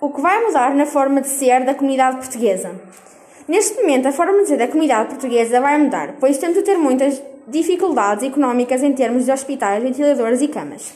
[0.00, 2.74] o que vai mudar na forma de ser da comunidade portuguesa.
[3.46, 6.78] Neste momento, a forma de ser da comunidade portuguesa vai mudar, pois temos de ter
[6.78, 10.94] muitas dificuldades económicas em termos de hospitais, ventiladores e camas.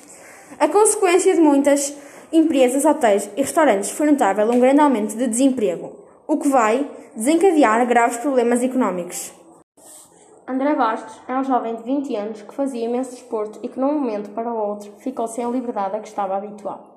[0.58, 1.94] A consequência de muitas
[2.32, 5.92] empresas, hotéis e restaurantes foi notável um grande aumento de desemprego,
[6.26, 9.32] o que vai desencadear graves problemas económicos.
[10.46, 13.84] André Bastos é um jovem de 20 anos que fazia imenso desporto e que, de
[13.84, 16.93] um momento para o outro, ficou sem a liberdade a que estava habituado.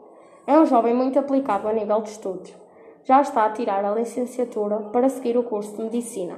[0.48, 2.54] É um jovem muito aplicado a nível de estudos.
[3.04, 6.38] Já está a tirar a licenciatura para seguir o curso de Medicina.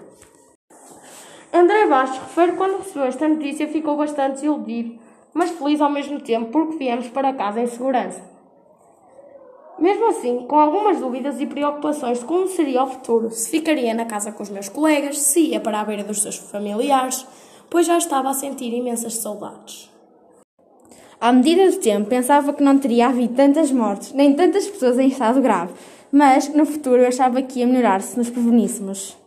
[1.54, 5.00] André Bastos refere quando recebeu esta notícia ficou bastante desiludido,
[5.31, 8.20] mas feliz ao mesmo tempo porque viemos para casa em segurança.
[9.77, 14.05] Mesmo assim, com algumas dúvidas e preocupações de como seria o futuro, se ficaria na
[14.05, 17.26] casa com os meus colegas, se ia para a beira dos seus familiares,
[17.70, 19.89] pois já estava a sentir imensas saudades.
[21.22, 25.09] À medida do tempo, pensava que não teria havido tantas mortes, nem tantas pessoas em
[25.09, 25.73] estado grave,
[26.09, 29.17] mas no futuro eu achava que ia melhorar se nos preveníssemos.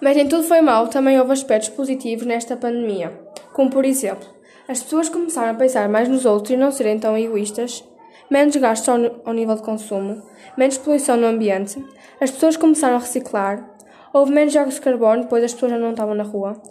[0.00, 3.12] Mas nem tudo foi mal, também houve aspectos positivos nesta pandemia,
[3.52, 4.28] como por exemplo,
[4.68, 7.82] as pessoas começaram a pensar mais nos outros e não serem tão egoístas,
[8.30, 10.22] menos gastos ao, ao nível de consumo,
[10.56, 11.84] menos poluição no ambiente,
[12.20, 13.68] as pessoas começaram a reciclar,
[14.12, 16.62] houve menos jogos de carbono, pois as pessoas já não estavam na rua,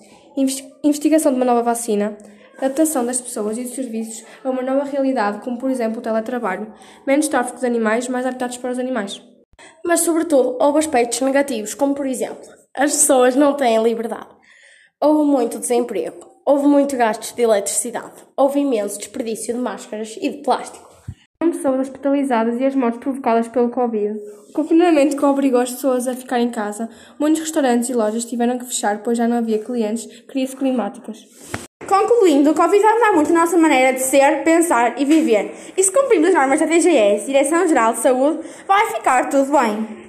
[0.84, 2.18] investigação de uma nova vacina,
[2.58, 6.74] adaptação das pessoas e dos serviços a uma nova realidade, como por exemplo o teletrabalho,
[7.06, 9.22] menos tráfico de animais, mais habitats para os animais.
[9.86, 14.36] Mas, sobretudo, houve aspectos negativos, como por exemplo, as pessoas não têm liberdade.
[15.02, 20.38] Houve muito desemprego, houve muito gastos de eletricidade, houve imenso desperdício de máscaras e de
[20.44, 20.96] plástico
[21.66, 24.20] pessoas hospitalizadas e as mortes provocadas pelo Covid.
[24.50, 26.90] O confinamento que obrigou as pessoas a ficar em casa.
[27.20, 30.06] Muitos restaurantes e lojas tiveram que fechar, pois já não havia clientes.
[30.28, 31.18] Crises climáticas.
[31.96, 35.56] Concluindo, o Covid vai mudar muito a nossa maneira de ser, pensar e viver.
[35.78, 40.04] E se cumprirmos as normas da DGS, Direção-Geral de Saúde, vai ficar tudo bem.